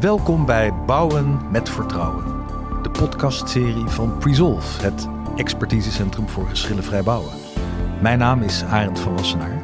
[0.00, 2.24] Welkom bij Bouwen met Vertrouwen,
[2.82, 7.32] de podcastserie van Presolve, het expertisecentrum voor geschillenvrij bouwen.
[8.00, 9.62] Mijn naam is Arend van Wassenaar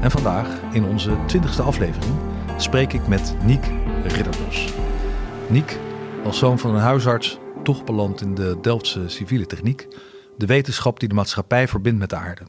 [0.00, 2.14] en vandaag, in onze twintigste aflevering,
[2.56, 3.70] spreek ik met Niek
[4.04, 4.72] Ridderbos.
[5.48, 5.78] Niek,
[6.24, 9.88] als zoon van een huisarts, toch beland in de Delftse civiele techniek,
[10.36, 12.42] de wetenschap die de maatschappij verbindt met de aarde.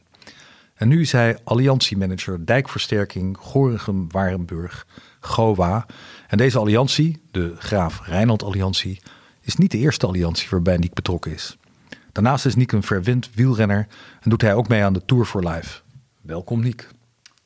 [0.74, 4.86] En nu is hij alliantiemanager dijkversterking Gorinchem-Warenburg,
[5.20, 5.86] GOWA.
[6.28, 9.00] En deze alliantie, de Graaf Rijnland Alliantie,
[9.40, 11.56] is niet de eerste alliantie waarbij Niek betrokken is.
[12.12, 13.86] Daarnaast is Niek een verwend wielrenner
[14.20, 15.80] en doet hij ook mee aan de Tour for Life.
[16.20, 16.88] Welkom Niek.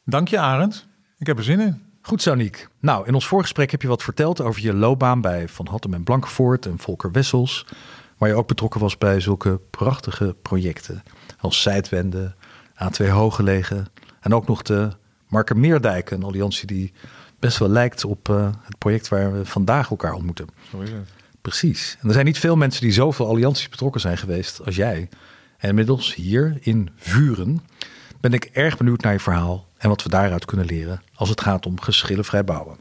[0.05, 0.87] Dank je Arend.
[1.19, 1.83] Ik heb er zin in.
[2.01, 2.69] Goed zo Niek.
[2.81, 6.03] Nou, in ons voorgesprek heb je wat verteld over je loopbaan bij Van Hattem en
[6.03, 7.67] Blankenvoort en Volker Wessels.
[8.17, 11.03] Waar je ook betrokken was bij zulke prachtige projecten
[11.39, 11.63] als
[12.79, 13.87] Zijdwende, A2 Hooggelegen
[14.21, 14.91] en ook nog de
[15.29, 16.93] Markermeerdijk, een alliantie die
[17.39, 20.47] best wel lijkt op uh, het project waar we vandaag elkaar ontmoeten.
[20.71, 21.09] Zo is het.
[21.43, 21.97] Precies.
[22.01, 25.09] En er zijn niet veel mensen die zoveel allianties betrokken zijn geweest als jij.
[25.59, 27.61] En inmiddels hier in Vuren
[28.21, 31.41] ben ik erg benieuwd naar je verhaal en wat we daaruit kunnen leren als het
[31.41, 32.77] gaat om geschillenvrij bouwen.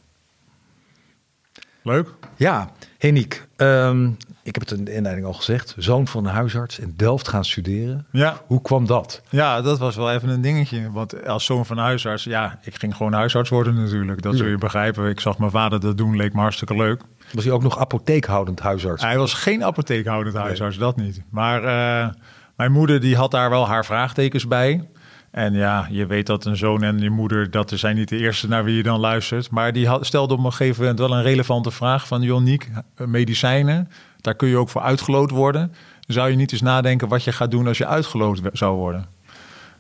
[1.88, 2.14] Leuk.
[2.36, 6.80] Ja, Heniek, um, ik heb het in de inleiding al gezegd, zoon van een huisarts
[6.80, 8.06] in Delft gaan studeren.
[8.12, 8.42] Ja.
[8.48, 9.22] Hoe kwam dat?
[9.30, 10.92] Ja, dat was wel even een dingetje.
[10.92, 14.22] Want als zoon van een huisarts, ja, ik ging gewoon huisarts worden natuurlijk.
[14.22, 15.10] Dat zul je begrijpen.
[15.10, 17.02] Ik zag mijn vader dat doen, leek me hartstikke leuk.
[17.32, 19.04] Was hij ook nog apotheekhoudend huisarts?
[19.04, 21.22] Hij was geen apotheekhoudend huisarts, dat niet.
[21.30, 22.14] Maar uh,
[22.56, 24.88] mijn moeder die had daar wel haar vraagtekens bij.
[25.32, 28.48] En ja, je weet dat een zoon en je moeder, dat zijn niet de eerste
[28.48, 29.50] naar wie je dan luistert.
[29.52, 32.22] Maar die stelde op een gegeven moment wel een relevante vraag van...
[32.22, 32.70] Joniek,
[33.06, 33.90] medicijnen,
[34.22, 35.74] daar kun je ook voor uitgeloot worden.
[36.08, 39.06] Zou je niet eens nadenken wat je gaat doen als je uitgeloot zou worden?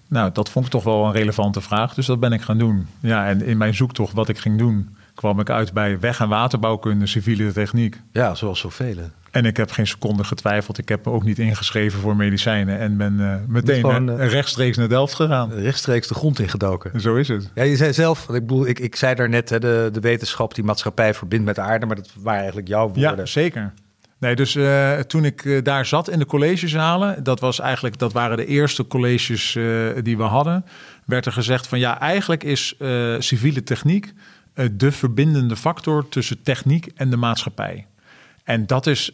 [0.08, 2.88] Nou, dat vond ik toch wel een relevante vraag, dus dat ben ik gaan doen.
[3.00, 6.30] Ja, en in mijn zoektocht wat ik ging doen, kwam ik uit bij weg- en
[6.30, 8.02] waterbouwkunde, civiele techniek.
[8.12, 8.96] Ja, zoals zoveel.
[9.31, 10.77] En ik heb geen seconde getwijfeld.
[10.77, 12.79] Ik heb me ook niet ingeschreven voor medicijnen.
[12.79, 15.53] En ben uh, meteen gewoon, uh, rechtstreeks naar Delft gegaan.
[15.53, 17.01] Rechtstreeks de grond ingedoken.
[17.01, 17.51] Zo is het.
[17.55, 20.63] Ja, je zei zelf, ik bedoel, ik, ik zei daarnet, hè, de, de wetenschap die
[20.63, 21.85] maatschappij verbindt met de aarde.
[21.85, 23.17] Maar dat waren eigenlijk jouw woorden.
[23.17, 23.73] Ja, zeker.
[24.19, 28.38] Nee, dus uh, toen ik daar zat in de collegezalen, dat was eigenlijk, dat waren
[28.38, 29.57] de eerste colleges
[30.03, 30.65] die we hadden,
[31.05, 32.75] werd er gezegd van ja, eigenlijk is
[33.19, 34.13] civiele techniek
[34.71, 37.85] de verbindende factor tussen techniek en de maatschappij.
[38.47, 39.12] En dat is,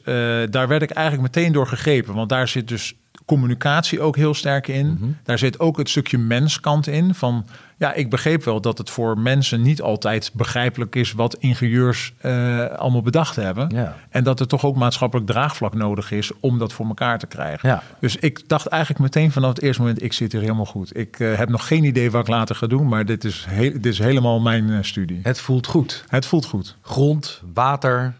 [0.49, 2.95] daar werd ik eigenlijk meteen door gegrepen, want daar zit dus
[3.25, 4.87] communicatie ook heel sterk in.
[4.87, 5.17] Mm -hmm.
[5.23, 7.15] Daar zit ook het stukje menskant in.
[7.15, 7.45] Van
[7.77, 12.65] ja, ik begreep wel dat het voor mensen niet altijd begrijpelijk is wat ingenieurs uh,
[12.65, 13.69] allemaal bedacht hebben.
[13.69, 13.95] Ja.
[14.09, 17.69] En dat er toch ook maatschappelijk draagvlak nodig is om dat voor elkaar te krijgen.
[17.69, 17.83] Ja.
[17.99, 20.97] Dus ik dacht eigenlijk meteen vanaf het eerste moment: ik zit hier helemaal goed.
[20.97, 23.71] Ik uh, heb nog geen idee wat ik later ga doen, maar dit is, he
[23.71, 25.19] dit is helemaal mijn uh, studie.
[25.23, 26.05] Het voelt goed.
[26.07, 26.77] Het voelt goed.
[26.81, 28.13] Grond, water,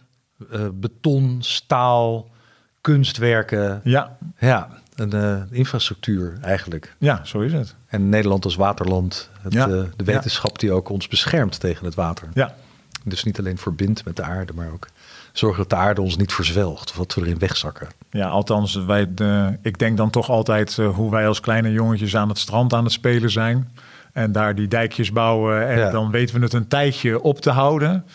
[0.74, 2.30] beton, staal,
[2.82, 3.82] kunstwerken.
[3.84, 4.18] Ja.
[4.38, 6.96] Ja, een uh, infrastructuur eigenlijk.
[6.98, 7.76] Ja, zo is het.
[7.88, 9.68] En Nederland als waterland, het, Ja.
[9.68, 12.28] uh, de wetenschap die ook ons beschermt tegen het water.
[12.34, 12.54] Ja.
[13.06, 14.88] Dus niet alleen verbindt met de aarde, maar ook
[15.32, 17.88] zorgt dat de aarde ons niet verzwelgt of dat we erin wegzakken.
[18.10, 22.30] Ja, althans, wij, de, ik denk dan toch altijd hoe wij als kleine jongetjes aan
[22.30, 23.72] het strand aan het spelen zijn.
[24.14, 25.68] En daar die dijkjes bouwen.
[25.68, 25.90] En Ja.
[25.92, 28.06] dan weten we het een tijdje op te houden.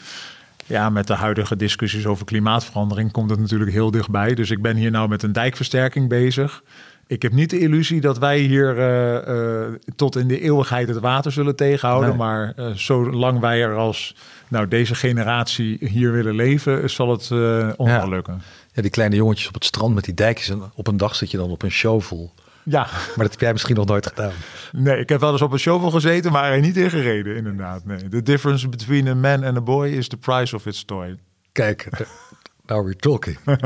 [0.69, 4.35] Ja, met de huidige discussies over klimaatverandering komt het natuurlijk heel dichtbij.
[4.35, 6.63] Dus ik ben hier nou met een dijkversterking bezig.
[7.07, 10.99] Ik heb niet de illusie dat wij hier uh, uh, tot in de eeuwigheid het
[10.99, 12.09] water zullen tegenhouden.
[12.09, 12.19] Nee.
[12.19, 14.15] Maar uh, zolang wij er als
[14.49, 17.99] nou, deze generatie hier willen leven, zal het uh, ons Ja.
[17.99, 18.43] wel lukken.
[18.73, 21.31] Ja, die kleine jongetjes op het strand met die dijkjes en op een dag zit
[21.31, 22.33] je dan op een shovel.
[22.69, 24.33] Ja, Maar dat heb jij misschien nog nooit gedaan.
[24.73, 27.85] nee, ik heb wel eens op een shovel gezeten, maar er niet in gereden, inderdaad.
[27.85, 28.09] Nee.
[28.09, 31.17] The difference between a man and a boy is the price of its toy.
[31.53, 31.89] Kijk,
[32.67, 33.39] now we're talking.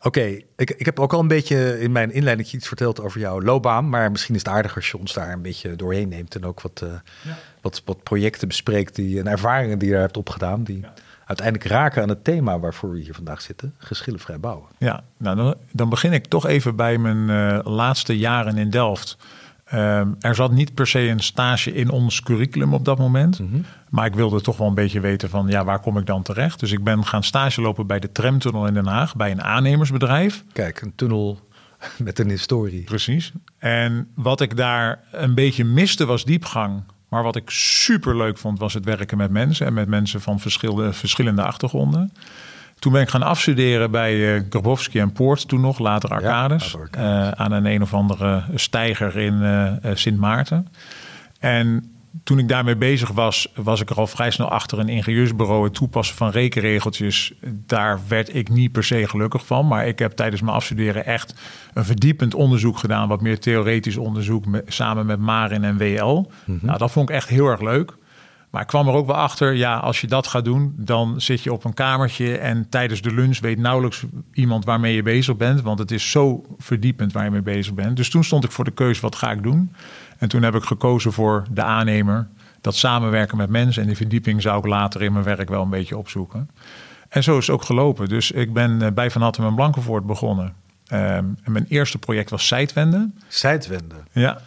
[0.00, 3.40] Oké, ik, ik heb ook al een beetje in mijn inleiding iets verteld over jouw
[3.40, 3.88] loopbaan.
[3.88, 6.34] Maar misschien is het aardig als je ons daar een beetje doorheen neemt.
[6.34, 6.90] En ook wat, uh,
[7.22, 7.36] Ja.
[7.60, 10.64] wat, wat projecten bespreekt die, en ervaringen die je daar hebt opgedaan.
[10.64, 10.84] Die
[11.26, 13.74] uiteindelijk raken aan het thema waarvoor we hier vandaag zitten.
[13.78, 14.68] Geschillenvrij bouwen.
[14.78, 19.16] Ja, nou dan, dan begin ik toch even bij mijn uh, laatste jaren in Delft.
[19.74, 23.38] Um, er zat niet per se een stage in ons curriculum op dat moment.
[23.38, 23.60] Mhm.
[23.88, 26.60] Maar ik wilde toch wel een beetje weten van ja, waar kom ik dan terecht?
[26.60, 30.44] Dus ik ben gaan stage lopen bij de tramtunnel in Den Haag, bij een aannemersbedrijf.
[30.52, 31.48] Kijk, een tunnel
[31.98, 32.84] met een historie.
[32.84, 33.32] Precies.
[33.58, 36.82] En wat ik daar een beetje miste was diepgang.
[37.14, 40.40] Maar wat ik super leuk vond was het werken met mensen en met mensen van
[40.40, 42.12] verschillende, verschillende achtergronden.
[42.78, 46.76] Toen ben ik gaan afstuderen bij uh, Grabowski en Poort, toen nog, later Arcades.
[46.96, 50.68] Uh, aan een een of andere steiger in uh, Sint Maarten.
[51.38, 51.93] En
[52.24, 55.64] toen ik daarmee bezig was, was ik er al vrij snel achter een ingenieursbureau.
[55.64, 57.32] Het toepassen van rekenregeltjes,
[57.66, 59.66] daar werd ik niet per se gelukkig van.
[59.66, 61.34] Maar ik heb tijdens mijn afstuderen echt
[61.74, 63.08] een verdiepend onderzoek gedaan.
[63.08, 66.30] Wat meer theoretisch onderzoek samen met Marin en WL.
[66.44, 66.66] Mhm.
[66.66, 67.96] Nou, dat vond ik echt heel erg leuk.
[68.54, 71.42] Maar ik kwam er ook wel achter, ja, als je dat gaat doen, dan zit
[71.42, 75.62] je op een kamertje en tijdens de lunch weet nauwelijks iemand waarmee je bezig bent,
[75.62, 77.96] want het is zo verdiepend waar je mee bezig bent.
[77.96, 79.72] Dus toen stond ik voor de keuze, wat ga ik doen?
[80.24, 82.28] En toen heb ik gekozen voor de aannemer,
[82.60, 85.70] dat samenwerken met mensen en die verdieping zou ik later in mijn werk wel een
[85.70, 86.50] beetje opzoeken.
[87.08, 88.08] En zo is het ook gelopen.
[88.08, 90.46] Dus ik ben eh, bij Van Hattem en Blankenvoort begonnen.
[90.46, 93.10] Um, en mijn eerste project was Zijtwende.
[93.28, 93.94] Zijtwende?
[94.12, 94.40] Ja.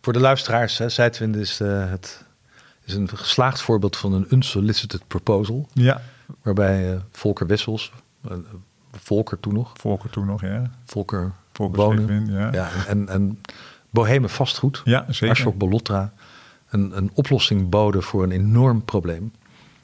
[0.00, 2.24] Voor de luisteraars, hè, Zijtwende is uh, het
[2.84, 5.68] is een geslaagd voorbeeld van een unsolicited proposal.
[5.72, 6.00] Ja.
[6.42, 7.92] Waarbij uh, Volker Wessels,
[8.30, 8.32] uh,
[8.92, 9.72] Volker toen nog.
[9.74, 10.70] Volker toen nog, ja.
[10.84, 12.26] Volker, Volker wonen.
[12.32, 12.52] ja.
[12.52, 12.68] ja.
[12.86, 13.40] en, en
[13.90, 15.30] Boheme vastgoed, ja, zeker.
[15.30, 16.12] Ashok Bolotra,
[16.68, 19.32] een, een oplossing boden voor een enorm probleem.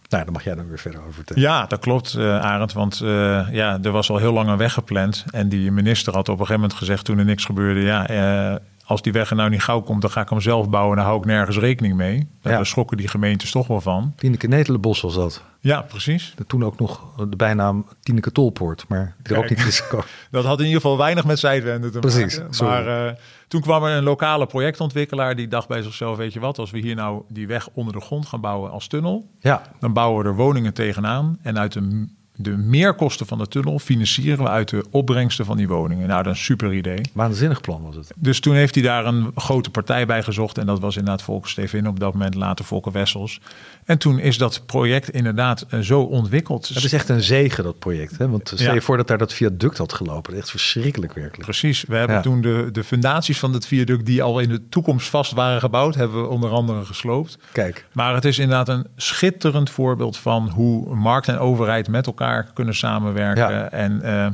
[0.08, 1.42] Nou, daar mag jij dan weer verder over vertellen.
[1.42, 2.72] Ja, dat klopt, uh, Arend.
[2.72, 3.08] Want uh,
[3.50, 5.24] ja, er was al heel lang een weg gepland.
[5.30, 7.80] En die minister had op een gegeven moment gezegd toen er niks gebeurde...
[7.80, 8.10] ja,
[8.50, 10.96] uh, als die weg er nou niet gauw komt, dan ga ik hem zelf bouwen.
[10.96, 12.28] Dan hou ik nergens rekening mee.
[12.42, 14.12] Daar schrokken die gemeentes toch wel van.
[14.16, 15.42] Tineke Netelenbos was dat.
[15.60, 16.34] Ja, precies.
[16.46, 20.06] Toen ook nog de bijnaam Tineke Tolpoort, maar die er ook niet is gekomen.
[20.30, 22.64] dat had in ieder geval weinig met zijwenden te precies, maken.
[22.64, 23.12] Maar uh,
[23.48, 26.78] toen kwam er een lokale projectontwikkelaar die dacht bij zichzelf, weet je wat, als we
[26.78, 29.62] hier nou die weg onder de grond gaan bouwen als tunnel, ja.
[29.78, 34.44] dan bouwen we er woningen tegenaan en uit de de meerkosten van de tunnel financieren
[34.44, 36.08] we uit de opbrengsten van die woningen.
[36.08, 37.00] Nou, dat is een super idee.
[37.12, 38.12] Waanzinnig plan was het.
[38.16, 40.58] Dus toen heeft hij daar een grote partij bij gezocht.
[40.58, 43.40] En dat was inderdaad Volker Stevin, op dat moment later Volker Wessels.
[43.84, 46.68] En toen is dat project inderdaad eh, zo ontwikkeld.
[46.68, 48.18] Het is echt een zegen, dat project.
[48.18, 48.28] Hè?
[48.28, 50.36] Want stel je voor dat daar dat viaduct had gelopen.
[50.36, 51.44] Echt verschrikkelijk werkelijk.
[51.44, 51.84] Precies.
[51.88, 54.06] We hebben toen de, de fundaties van het viaduct...
[54.06, 55.94] die al in de toekomst vast waren gebouwd...
[55.94, 57.38] hebben we onder andere gesloopt.
[57.52, 57.86] Kijk.
[57.92, 60.16] Maar het is inderdaad een schitterend voorbeeld...
[60.16, 63.72] van hoe markt en overheid met elkaar kunnen samenwerken.
[63.72, 64.26] En uh,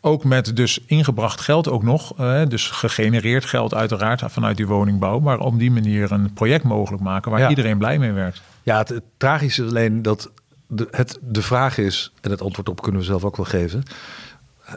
[0.00, 2.20] ook met dus ingebracht geld ook nog.
[2.20, 5.20] Uh, dus gegenereerd geld uiteraard vanuit die woningbouw.
[5.20, 7.30] Maar op die manier een project mogelijk maken...
[7.30, 8.42] waar iedereen blij mee werd.
[8.62, 10.30] Ja, het, tragische is alleen dat
[10.66, 13.82] de, het, de vraag is, en het antwoord op kunnen we zelf ook wel geven.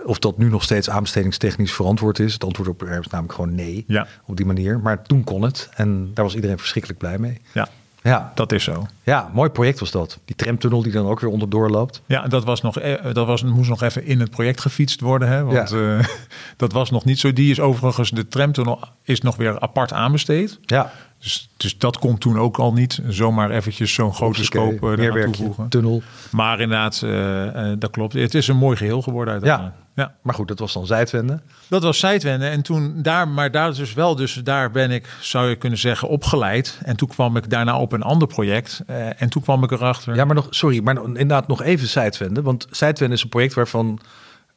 [0.04, 2.34] Of dat nu nog steeds aanbestedingstechnisch verantwoord is.
[2.34, 3.84] Het antwoord op is namelijk gewoon nee.
[3.88, 4.08] Ja.
[4.26, 4.80] Op die manier.
[4.80, 5.70] Maar toen kon het.
[5.76, 7.42] En daar was iedereen verschrikkelijk blij mee.
[7.54, 7.68] Ja.
[8.02, 8.86] Ja, dat is zo.
[9.04, 10.20] Ja, mooi project was dat.
[10.26, 12.02] Die tramtunnel die dan ook weer onderdoor loopt.
[12.06, 15.28] Ja, dat, was nog, eh, dat was, moest nog even in het project gefietst worden.
[15.28, 15.44] Hè?
[15.44, 15.78] Want ja.
[15.78, 16.06] uh,
[16.58, 17.34] dat was nog niet zo.
[17.34, 20.60] Die is overigens, de tramtunnel is nog weer apart aanbesteed.
[20.62, 20.92] Ja.
[21.20, 23.00] Dus, dus dat komt toen ook al niet.
[23.08, 25.70] Zomaar eventjes zo'n grote scope uh, toevoegen.
[25.70, 26.02] tunnel.
[26.32, 28.14] Maar inderdaad, uh, dat klopt.
[28.14, 29.76] Het is een mooi geheel geworden uiteindelijk.
[29.76, 29.88] Ja.
[30.00, 30.16] Ja.
[30.22, 31.40] Maar goed, dat was dan Zijdwende.
[31.68, 32.48] Dat was Zijdwende.
[32.48, 36.08] En toen daar, maar daar dus wel, dus daar ben ik, zou je kunnen zeggen,
[36.08, 36.80] opgeleid.
[36.84, 38.84] En toen kwam ik daarna op een ander project.
[38.90, 40.16] Uh, en toen kwam ik erachter.
[40.16, 42.42] Ja, maar nog, sorry, maar inderdaad nog even Zijdwende.
[42.42, 44.00] Want Zijdwende is een project waarvan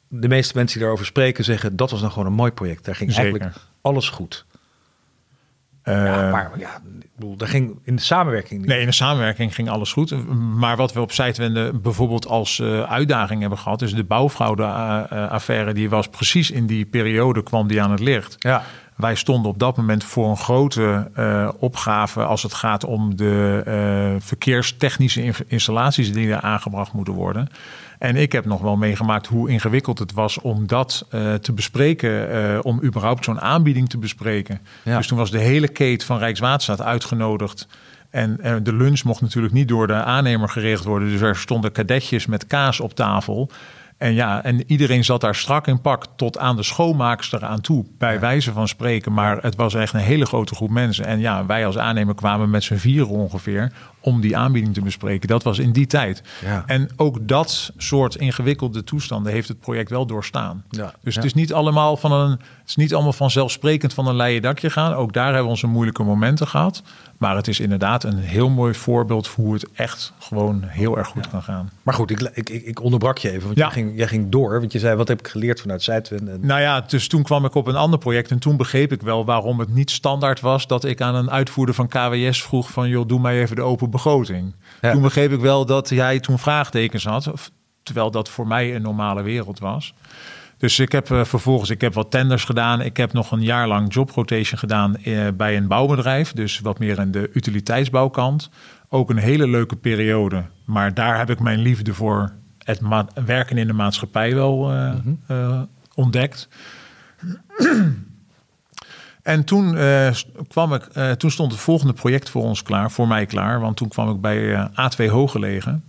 [0.08, 2.84] de meeste mensen die daarover spreken zeggen, dat was nou gewoon een mooi project.
[2.84, 3.30] Daar ging Zeker.
[3.30, 4.44] eigenlijk alles goed.
[5.84, 6.80] Ja, maar ja,
[7.16, 8.68] bedoel, daar ging in de samenwerking niet.
[8.68, 10.28] Nee, in de samenwerking ging alles goed.
[10.54, 13.82] Maar wat we op Zijtwende bijvoorbeeld als uh, uitdaging hebben gehad...
[13.82, 15.72] is de bouwfraude-affaire.
[15.72, 18.36] die was precies in die periode kwam die aan het licht.
[18.38, 18.62] Ja.
[18.96, 22.24] Wij stonden op dat moment voor een grote uh, opgave...
[22.24, 26.12] als het gaat om de uh, verkeerstechnische installaties...
[26.12, 27.48] die er aangebracht moeten worden...
[28.02, 32.34] En ik heb nog wel meegemaakt hoe ingewikkeld het was om dat uh, te bespreken,
[32.34, 34.60] uh, om überhaupt zo'n aanbieding te bespreken.
[34.84, 34.96] Ja.
[34.96, 37.68] Dus toen was de hele keten van Rijkswaterstaat uitgenodigd.
[38.10, 41.08] En uh, de lunch mocht natuurlijk niet door de aannemer geregeld worden.
[41.08, 43.50] Dus er stonden kadetjes met kaas op tafel.
[43.96, 47.84] En ja, en iedereen zat daar strak in pak tot aan de schoonmaakster aan toe,
[47.98, 48.20] bij Ja.
[48.20, 49.12] wijze van spreken.
[49.12, 51.04] Maar het was echt een hele grote groep mensen.
[51.04, 55.28] En ja, wij als aannemer kwamen met z'n vieren ongeveer om die aanbieding te bespreken.
[55.28, 56.22] Dat was in die tijd.
[56.44, 56.62] Ja.
[56.66, 60.64] En ook dat soort ingewikkelde toestanden heeft het project wel doorstaan.
[60.70, 60.92] Ja.
[61.02, 61.20] Dus Ja.
[61.20, 64.70] het is niet allemaal van een, het is niet allemaal vanzelfsprekend van een leien dakje
[64.70, 64.92] gaan.
[64.94, 66.82] Ook daar hebben we onze moeilijke momenten gehad.
[67.18, 71.08] Maar het is inderdaad een heel mooi voorbeeld voor hoe het echt gewoon heel erg
[71.08, 71.70] goed kan gaan.
[71.82, 73.64] Maar goed, ik, ik, ik, onderbrak je even, want Ja.
[73.64, 74.58] jij, ging, jij ging door.
[74.60, 76.28] Want je zei, wat heb ik geleerd vanuit Zuidwind?
[76.28, 79.02] En, Nou ja, dus toen kwam ik op een ander project en toen begreep ik
[79.02, 82.88] wel waarom het niet standaard was dat ik aan een uitvoerder van KWS vroeg van
[82.88, 84.54] joh, doe mij even de open begroting.
[84.80, 84.92] Ja.
[84.92, 87.50] Toen begreep ik wel dat jij toen vraagtekens had, of-
[87.82, 89.94] terwijl dat voor mij een normale wereld was.
[90.58, 92.80] Dus ik heb eh, vervolgens ik heb wat tenders gedaan.
[92.80, 96.32] Ik heb nog een jaar lang job rotation gedaan eh, bij een bouwbedrijf.
[96.32, 98.50] Dus wat meer aan de utiliteitsbouwkant.
[98.88, 100.44] Ook een hele leuke periode.
[100.64, 102.32] Maar daar heb ik mijn liefde voor
[102.64, 102.80] het
[103.24, 104.92] werken in de maatschappij wel eh,
[105.26, 105.60] eh,
[105.94, 106.48] ontdekt.
[109.22, 110.10] En toen, uh,
[110.48, 113.60] kwam ik, uh, toen stond het volgende project voor ons klaar, voor mij klaar.
[113.60, 115.84] Want toen kwam ik bij uh, A2 Hooggelegen.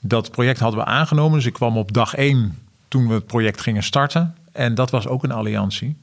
[0.00, 1.38] Dat project hadden we aangenomen.
[1.38, 2.58] Dus ik kwam op dag één
[2.88, 4.34] toen we het project gingen starten.
[4.52, 5.96] En dat was ook een alliantie.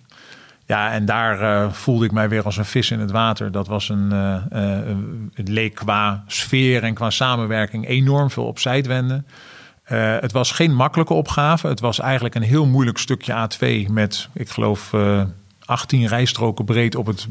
[0.65, 3.51] Ja, en daar voelde ik mij weer als een vis in het water.
[3.51, 4.11] Dat was een,
[5.33, 9.25] het leek qua sfeer en qua samenwerking enorm veel op zijwenden.
[9.91, 11.67] Uh, het was geen makkelijke opgave.
[11.67, 14.93] Het was eigenlijk een heel moeilijk stukje A2 met, ik geloof,
[15.69, 17.27] 18 rijstroken breed op het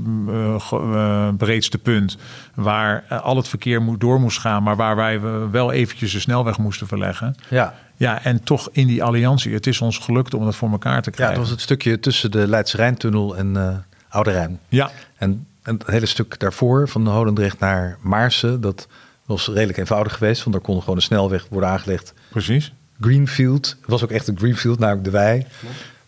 [0.72, 2.16] uh, breedste punt.
[2.54, 6.86] Waar al het verkeer door moest gaan, maar waar wij wel eventjes de snelweg moesten
[6.86, 7.36] verleggen.
[7.48, 7.74] Ja.
[7.96, 9.52] Ja, en toch in die alliantie.
[9.52, 11.34] Het is ons gelukt om dat voor elkaar te krijgen.
[11.34, 13.76] Ja, dat was het stukje tussen de Leidse Rijntunnel en uh,
[14.08, 14.60] Oude Rijn.
[14.68, 14.90] Ja.
[15.16, 18.88] En, en het hele stuk daarvoor, van de Holendrecht naar Maarsen, dat
[19.26, 20.42] was redelijk eenvoudig geweest.
[20.42, 22.14] Want daar kon gewoon een snelweg worden aangelegd.
[22.30, 22.72] Precies.
[23.00, 25.46] Greenfield, was ook echt een Greenfield, namelijk de wei.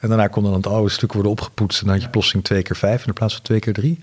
[0.00, 1.80] En daarna kon dan het oude stuk worden opgepoetst.
[1.80, 3.98] En dan had je plotseling twee keer vijf in plaats van twee keer drie.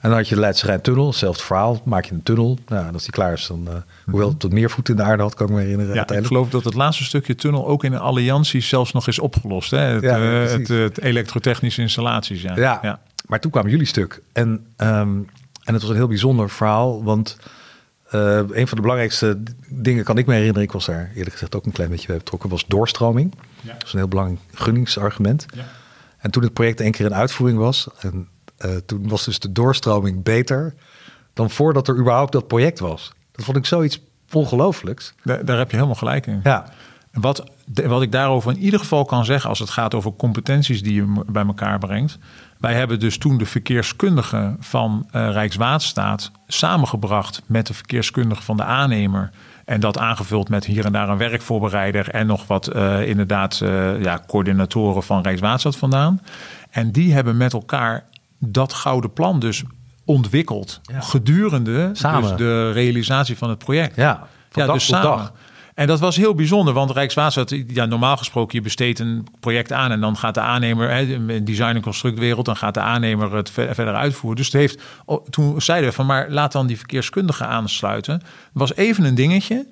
[0.00, 1.80] En dan had je de Leidse Rijntunnel, hetzelfde verhaal.
[1.84, 2.58] Maak je een tunnel.
[2.68, 3.68] Nou, als die klaar is, dan...
[3.68, 3.74] Uh,
[4.04, 5.94] hoewel het tot meer voet in de aarde had, kan ik me herinneren.
[5.94, 9.18] Ja, ik geloof dat het laatste stukje tunnel ook in een alliantie zelfs nog is
[9.18, 9.70] opgelost.
[9.70, 9.78] Hè?
[9.78, 12.56] Het, ja, uh, het, het, elektrotechnische installaties, ja.
[12.56, 12.78] ja.
[12.82, 14.22] Ja, maar toen kwam jullie stuk.
[14.32, 15.28] En, um,
[15.64, 17.36] en het was een heel bijzonder verhaal, want...
[18.14, 21.54] Uh, een van de belangrijkste dingen kan ik me herinneren, ik was daar eerlijk gezegd
[21.54, 23.34] ook een klein beetje bij betrokken, was doorstroming.
[23.60, 23.72] Ja.
[23.72, 25.46] Dat is een heel belangrijk gunningsargument.
[25.54, 25.64] Ja.
[26.18, 28.28] En toen het project één keer in uitvoering was, en
[28.64, 30.74] uh, toen was dus de doorstroming beter
[31.32, 33.12] dan voordat er überhaupt dat project was.
[33.32, 34.02] Dat vond ik zoiets
[34.32, 35.14] ongelooflijks.
[35.22, 36.40] Daar, daar heb je helemaal gelijk in.
[36.42, 36.72] Ja.
[37.12, 37.44] Wat,
[37.86, 41.22] wat ik daarover in ieder geval kan zeggen als het gaat over competenties die je
[41.26, 42.18] bij elkaar brengt.
[42.58, 48.64] Wij hebben dus toen de verkeerskundige van uh, Rijkswaterstaat samengebracht met de verkeerskundige van de
[48.64, 49.30] aannemer.
[49.64, 54.02] En dat aangevuld met hier en daar een werkvoorbereider en nog wat uh, inderdaad uh,
[54.02, 56.20] ja, coördinatoren van Rijkswaterstaat vandaan.
[56.70, 58.04] En die hebben met elkaar
[58.38, 59.62] dat gouden plan dus
[60.04, 61.00] ontwikkeld ja.
[61.00, 61.88] gedurende.
[61.88, 63.96] Dus de realisatie van het project.
[63.96, 65.16] Ja, ja dus samen.
[65.16, 65.32] Dag.
[65.74, 69.90] En dat was heel bijzonder, want Rijkswaterstaat, ja, normaal gesproken, je besteedt een project aan
[69.90, 73.94] en dan gaat de aannemer, hè, design- en constructwereld, dan gaat de aannemer het verder
[73.94, 74.36] uitvoeren.
[74.36, 74.82] Dus het heeft,
[75.30, 78.14] toen zeiden we van, maar laat dan die verkeerskundige aansluiten.
[78.14, 79.66] Het was even een dingetje.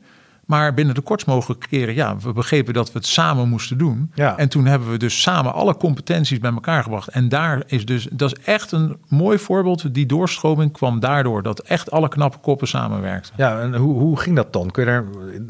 [0.51, 4.11] Maar binnen de kortst mogelijke keren, ja, we begrepen dat we het samen moesten doen.
[4.15, 4.37] Ja.
[4.37, 7.09] En toen hebben we dus samen alle competenties bij elkaar gebracht.
[7.09, 9.95] En daar is dus, dat is echt een mooi voorbeeld.
[9.95, 13.35] Die doorstroming kwam daardoor dat echt alle knappe koppen samenwerkten.
[13.37, 14.71] Ja, en hoe, hoe ging dat dan?
[14.71, 15.05] Kun je daar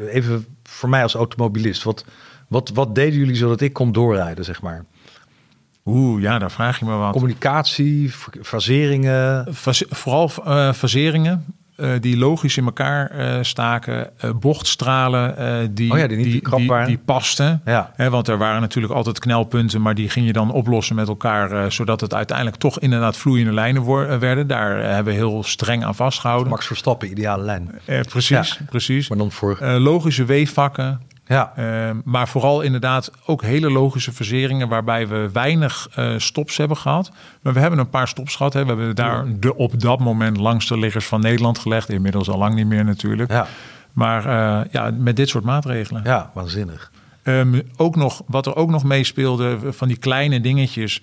[0.07, 2.04] even voor mij als automobilist, wat,
[2.49, 4.85] wat, wat deden jullie zodat ik kon doorrijden, zeg maar?
[5.85, 7.12] Oeh, ja, daar vraag je me wat.
[7.12, 9.47] Communicatie, faseringen.
[9.90, 11.45] vooral uh, faseringen.
[11.81, 16.57] Uh, die logisch in elkaar uh, staken, uh, bochtstralen die, oh ja, die, niet die,
[16.57, 17.61] die, die, pasten.
[17.65, 17.93] Ja.
[17.97, 21.73] Hè, want er waren natuurlijk altijd knelpunten, maar die ging je dan oplossen met elkaar,
[21.73, 24.47] zodat het uiteindelijk toch inderdaad vloeiende lijnen werden.
[24.47, 26.49] Daar hebben we heel streng aan vastgehouden.
[26.49, 27.71] Max Verstappen, ideale lijn.
[28.09, 28.65] precies, ja.
[28.69, 29.09] precies.
[29.09, 29.59] Maar dan voor...
[29.79, 31.53] logische weefvakken, ja.
[31.59, 37.11] Uh, maar vooral inderdaad ook hele logische verzeringen waarbij we weinig uh, stops hebben gehad.
[37.43, 38.53] Maar we hebben een paar stops gehad.
[38.53, 38.63] Hè.
[38.63, 41.89] We hebben daar de op dat moment langste liggers van Nederland gelegd.
[41.89, 43.31] Inmiddels al lang niet meer natuurlijk.
[43.31, 43.47] Ja.
[43.93, 46.03] Maar uh, ja, met dit soort maatregelen.
[46.05, 46.93] Ja, waanzinnig.
[47.23, 51.03] Um, ook nog, wat er ook nog meespeelde van die kleine dingetjes.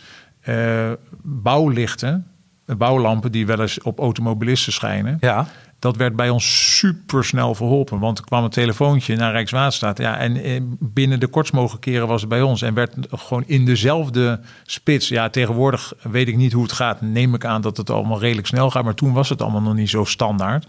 [1.22, 2.28] bouwlichten,
[2.66, 5.18] bouwlampen die wel eens op automobilisten schijnen.
[5.20, 5.48] Ja.
[5.80, 8.00] Dat werd bij ons super snel verholpen.
[8.00, 9.98] Want er kwam een telefoontje naar Rijkswaterstaat.
[9.98, 12.62] Ja, en eh, binnen de kortst mogelijke keren was het bij ons.
[12.62, 15.08] En werd gewoon in dezelfde spits.
[15.08, 17.02] Ja, tegenwoordig weet ik niet hoe het gaat.
[17.02, 18.84] Neem ik aan dat het allemaal redelijk snel gaat.
[18.84, 20.68] Maar toen was het allemaal nog niet zo standaard.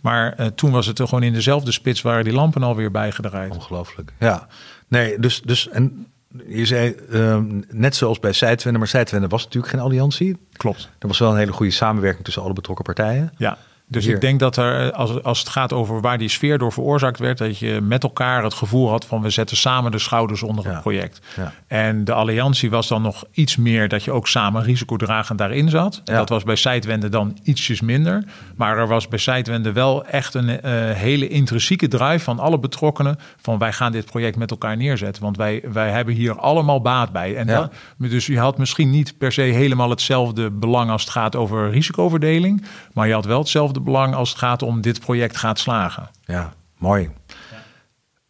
[0.00, 3.54] Maar uh, toen was het er gewoon in dezelfde spits waren die lampen alweer bijgedraaid.
[3.54, 4.12] Ongelooflijk.
[4.18, 4.46] Ja,
[4.88, 6.06] nee, dus, dus en
[6.46, 7.38] je zei uh,
[7.70, 10.36] net zoals bij Zijtwende, maar Zijtwende was natuurlijk geen alliantie.
[10.52, 10.88] Klopt.
[10.98, 13.32] Er was wel een hele goede samenwerking tussen alle betrokken partijen.
[13.36, 13.58] Ja.
[13.90, 17.18] Dus ik denk dat er, als, als het gaat over waar die sfeer door veroorzaakt
[17.18, 20.66] werd, dat je met elkaar het gevoel had van we zetten samen de schouders onder
[20.66, 21.20] het project.
[21.36, 21.52] Ja.
[21.66, 26.00] En de alliantie was dan nog iets meer dat je ook samen risicodragend daarin zat.
[26.04, 26.16] Ja.
[26.16, 28.24] Dat was bij Zijtwende dan ietsjes minder.
[28.56, 33.18] Maar er was bij Zijtwende wel echt een uh, hele intrinsieke drive van alle betrokkenen.
[33.40, 35.22] Van wij gaan dit project met elkaar neerzetten.
[35.22, 37.36] Want wij, wij hebben hier allemaal baat bij.
[37.36, 41.36] En dat, dus je had misschien niet per se helemaal hetzelfde belang als het gaat
[41.36, 42.64] over risicoverdeling.
[42.92, 46.10] Maar je had wel hetzelfde belang als het gaat om dit project gaat slagen.
[46.24, 47.10] Ja, mooi.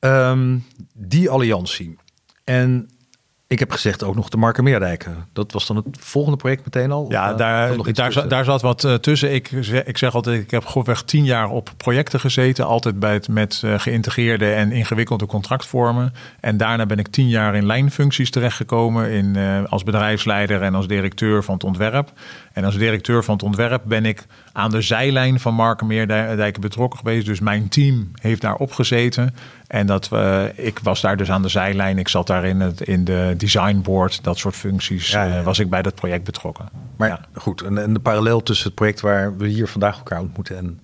[0.01, 0.31] Ja.
[0.31, 1.99] Um, die alliantie.
[2.45, 2.89] En
[3.51, 5.29] Ik heb gezegd ook nog de Markermeerdijken.
[5.33, 7.07] Dat was dan het volgende project meteen al?
[7.09, 9.35] Ja, uh, daar, nog daar, zat, daar zat wat uh, tussen.
[9.35, 9.51] Ik,
[9.85, 12.67] ik zeg altijd, ik heb grofweg tien jaar op projecten gezeten.
[12.67, 16.13] Altijd bij het, met uh, geïntegreerde en ingewikkelde contractvormen.
[16.41, 19.11] En daarna ben ik tien jaar in lijnfuncties terechtgekomen.
[19.11, 19.37] In,
[19.69, 22.13] als bedrijfsleider en als directeur van het ontwerp.
[22.53, 27.27] En als directeur van het ontwerp ben ik aan de zijlijn van Markermeerdijken betrokken geweest.
[27.27, 29.35] Dus mijn team heeft daar opgezeten.
[29.67, 31.99] En dat, uh, ik was daar dus aan de zijlijn.
[31.99, 35.11] Ik zat daar in, het, in de designboard, dat soort functies.
[35.11, 35.39] Ja, ja.
[35.39, 36.69] Uh, was ik bij dat project betrokken.
[36.97, 37.21] Maar ja.
[37.35, 40.81] goed, en, en, de parallel tussen het project waar we hier vandaag elkaar ontmoeten en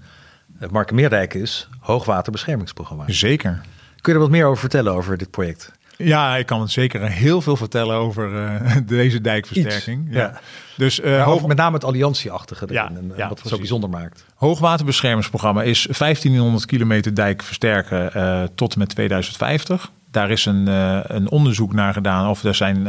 [0.58, 3.04] het Markermeerdijk is hoogwaterbeschermingsprogramma.
[3.06, 3.60] Zeker.
[4.00, 5.72] Kun je er wat meer over vertellen over dit project?
[5.96, 10.06] Ja, ik kan zeker heel veel vertellen over uh, deze dijkversterking.
[10.06, 10.40] Iets, ja.
[10.76, 11.46] Dus, uh, hoog...
[11.46, 14.24] Met name het alliantieachtige erin ja, en, ja, wat het zo bijzonder maakt.
[14.34, 19.90] Hoogwaterbeschermingsprogramma is 1500 kilometer dijk versterken uh, tot en met 2050.
[20.10, 20.66] Daar is een,
[21.16, 22.84] een onderzoek naar gedaan of er zijn,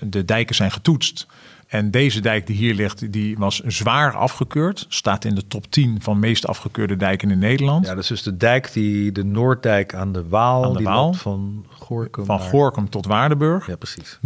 [0.00, 1.26] de dijken zijn getoetst.
[1.70, 4.86] En deze dijk die hier ligt, die was zwaar afgekeurd.
[4.88, 7.86] Staat in de top 10 van meest afgekeurde dijken in Nederland.
[7.86, 10.86] Ja, dat is dus de dijk die de Noorddijk aan de Waal, aan de die
[10.86, 11.12] Waal.
[11.12, 12.48] van Gorkum van naar...
[12.48, 13.66] Gorkum tot Waardenburg.
[13.66, 14.18] Ja, precies.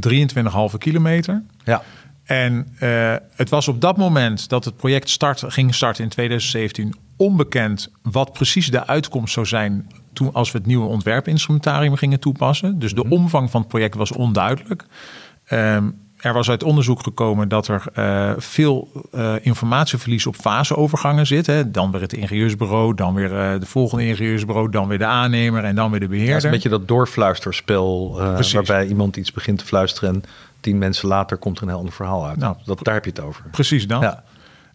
[0.73, 1.43] 23,5 kilometer.
[1.65, 1.83] Ja.
[2.25, 6.95] En uh, het was op dat moment dat het project start, ging starten in 2017
[7.17, 12.79] onbekend wat precies de uitkomst zou zijn toen als we het nieuwe ontwerpinstrumentarium gingen toepassen.
[12.79, 13.13] Dus de Mhm.
[13.13, 14.85] omvang van het project was onduidelijk.
[15.53, 21.47] Um, er was uit onderzoek gekomen dat er uh, veel uh, informatieverlies op faseovergangen zit.
[21.47, 21.71] Hè.
[21.71, 25.75] Dan weer het ingenieursbureau, dan weer uh, de volgende ingenieursbureau, dan weer de aannemer en
[25.75, 26.29] dan weer de beheerder.
[26.29, 28.19] Ja, het is een beetje dat doorfluisterspel
[28.53, 30.23] waarbij iemand iets begint te fluisteren en
[30.61, 32.37] tien mensen later komt er een heel ander verhaal uit.
[32.37, 33.45] Nou, dat, daar heb je het over.
[33.51, 34.01] Precies dan.
[34.01, 34.23] Ja.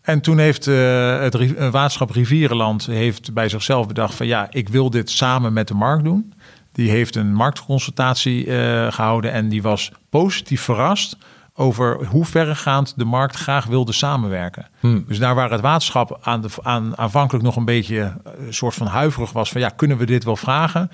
[0.01, 5.09] En toen heeft het waterschap Rivierenland heeft bij zichzelf bedacht van ja, ik wil dit
[5.09, 6.33] samen met de markt doen.
[6.71, 8.45] Die heeft een marktconsultatie
[8.91, 11.17] gehouden en die was positief verrast
[11.59, 14.67] over hoe verregaand de markt graag wilde samenwerken.
[14.79, 15.03] Hmm.
[15.07, 18.13] Dus daar waar het waterschap aan de, aan, aanvankelijk nog een beetje
[18.45, 20.91] een soort van huiverig was van ja, kunnen we dit wel vragen?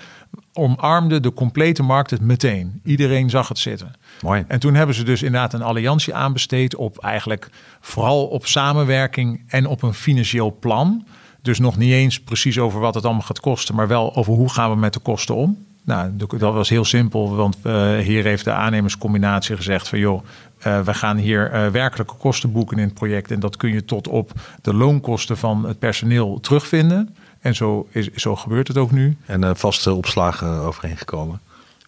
[0.53, 2.81] Omarmde de complete markt het meteen.
[2.83, 3.93] Iedereen zag het zitten.
[4.21, 4.45] Mooi.
[4.47, 9.65] En toen hebben ze dus inderdaad een alliantie aanbesteed op eigenlijk vooral op samenwerking en
[9.65, 11.05] op een financieel plan.
[11.41, 14.49] Dus nog niet eens precies over wat het allemaal gaat kosten, maar wel over hoe
[14.49, 15.65] gaan we met de kosten om.
[15.85, 20.23] Nou, dat was heel simpel, want uh, hier heeft de aannemerscombinatie gezegd van joh,
[20.67, 23.85] uh, we gaan hier uh, werkelijke kosten boeken in het project en dat kun je
[23.85, 27.15] tot op de loonkosten van het personeel terugvinden.
[27.39, 29.17] En zo, is, zo gebeurt het ook nu.
[29.25, 31.39] En uh, vaste opslagen overeengekomen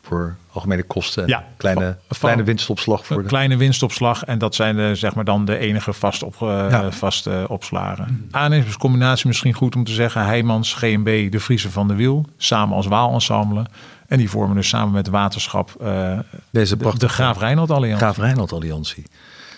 [0.02, 1.28] voor algemene kosten.
[1.28, 3.28] Ja, kleine, van, kleine winstopslag voor de...
[3.28, 4.24] kleine winstopslag.
[4.24, 6.92] En dat zijn de, zeg maar dan de enige vast op, ja.
[6.92, 8.28] vaste opslagen.
[8.32, 10.26] Aannemerscombinatie misschien goed om te zeggen.
[10.26, 12.26] Heijmans, GMB, de Friese van de Wiel.
[12.38, 13.66] Samen als Waalensemble.
[14.08, 17.98] En die vormen dus samen met waterschap uh, Deze de, de Graaf Reinhold Alliantie.
[17.98, 19.04] Graaf Reinhold Alliantie.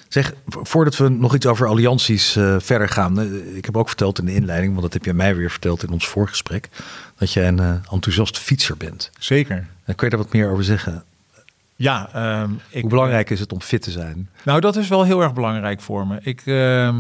[0.07, 3.19] Zeg, voordat we nog iets over allianties uh, verder gaan.
[3.19, 5.83] Uh, ik heb ook verteld in de inleiding, want dat heb jij mij weer verteld
[5.83, 6.69] in ons voorgesprek.
[7.17, 9.11] Dat jij een enthousiast fietser bent.
[9.19, 9.67] Zeker.
[9.85, 11.03] En kun je daar wat meer over zeggen?
[11.75, 12.09] Ja,
[12.41, 14.29] um, ik, Hoe belangrijk is het om fit te zijn?
[14.43, 16.19] Nou, dat is wel heel erg belangrijk voor me.
[16.21, 16.95] Ik uh,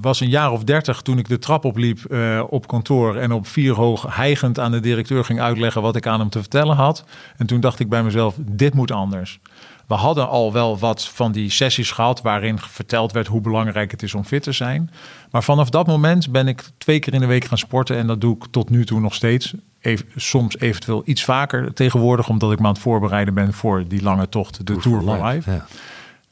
[0.00, 3.46] was een jaar of dertig toen ik de trap opliep uh, op kantoor en op
[3.46, 7.04] vier hoog hijgend aan de directeur ging uitleggen wat ik aan hem te vertellen had.
[7.36, 9.40] En toen dacht ik bij mezelf, dit moet anders.
[9.86, 14.02] We hadden al wel wat van die sessies gehad waarin verteld werd hoe belangrijk het
[14.02, 14.90] is om fit te zijn.
[15.30, 18.20] Maar vanaf dat moment ben ik twee keer in de week gaan sporten en dat
[18.20, 19.54] doe ik tot nu toe nog steeds.
[19.80, 24.02] Even, soms eventueel iets vaker tegenwoordig, omdat ik me aan het voorbereiden ben voor die
[24.02, 25.50] lange tocht, de Tour, Tour Life.
[25.50, 25.66] Ja.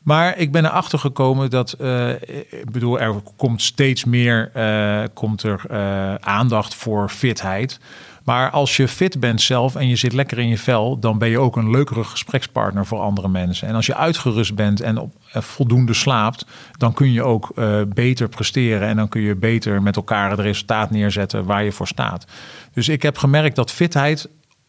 [0.09, 5.43] Maar ik ben erachter gekomen dat, uh, ik bedoel, er komt steeds meer uh, komt
[5.43, 7.81] er, uh, aandacht voor fitheid.
[8.25, 11.29] Maar als je fit bent zelf en je zit lekker in je vel, dan ben
[11.29, 13.69] je ook een leukere gesprekspartner voor andere mensen.
[13.69, 17.53] En als je uitgerust bent en op, voldoende slaapt, dan kun je ook
[17.95, 21.87] beter presteren en dan kun je beter met elkaar het resultaat neerzetten waar je voor
[21.87, 22.27] staat.
[22.73, 24.29] Dus ik heb gemerkt dat fitheid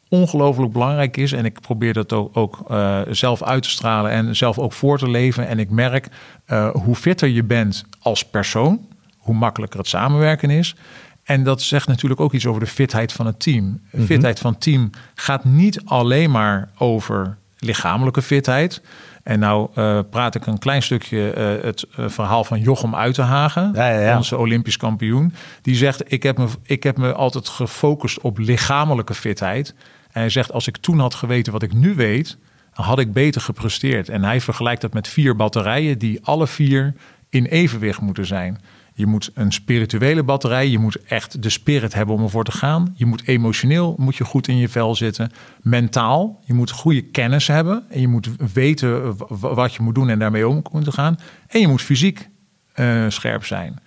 [0.10, 1.32] ongelooflijk belangrijk is.
[1.32, 4.98] En ik probeer dat ook, ook uh, zelf uit te stralen en zelf ook voor
[4.98, 5.48] te leven.
[5.48, 6.08] En ik merk
[6.48, 10.76] uh, hoe fitter je bent als persoon, hoe makkelijker het samenwerken is.
[11.24, 13.64] En dat zegt natuurlijk ook iets over de fitheid van het team.
[13.64, 14.06] Mm-hmm.
[14.06, 18.82] fitheid van het team gaat niet alleen maar over lichamelijke fitheid.
[19.24, 23.72] En nou uh, praat ik een klein stukje uh, het uh, verhaal van Jochem Uitenhagen,
[23.74, 24.18] ja, ja, ja.
[24.18, 25.34] onze Olympisch kampioen.
[25.62, 29.76] Die zegt, ik heb, me, ik heb me altijd gefocust op lichamelijke fitheid.
[30.20, 32.38] Hij zegt, als ik toen had geweten wat ik nu weet,
[32.72, 34.10] had ik beter gepresteerd.
[34.10, 36.94] En hij vergelijkt dat met vier batterijen die alle vier
[37.30, 38.62] in evenwicht moeten zijn.
[38.94, 40.68] Je moet een spirituele batterij.
[40.68, 42.94] Je moet echt de spirit hebben om ervoor te gaan.
[42.96, 45.32] Je moet emotioneel moet je goed in je vel zitten.
[45.62, 46.42] Mentaal.
[46.46, 47.84] Je moet goede kennis hebben.
[47.90, 51.20] En je moet weten wat je moet doen en daarmee om moeten gaan.
[51.48, 52.30] En je moet fysiek
[52.76, 53.80] uh, scherp zijn.